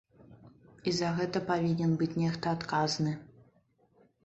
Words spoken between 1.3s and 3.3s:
павінен быць нехта адказны.